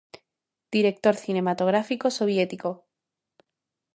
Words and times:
Director 0.75 1.15
cinematográfico 1.25 2.07
soviético. 2.17 2.69